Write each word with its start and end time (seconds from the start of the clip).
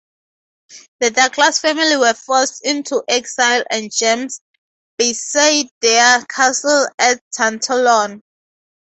The 0.99 1.11
Douglas 1.11 1.59
family 1.59 1.95
were 1.95 2.15
forced 2.15 2.65
into 2.65 3.03
exile 3.07 3.63
and 3.69 3.91
James 3.95 4.41
besieged 4.97 5.69
their 5.79 6.25
castle 6.25 6.87
at 6.97 7.21
Tantallon. 7.31 8.23